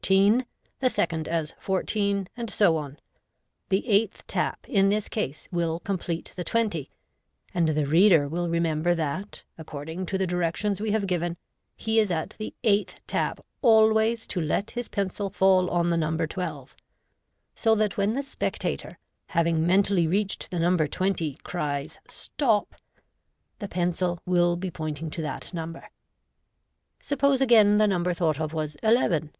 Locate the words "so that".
17.56-17.96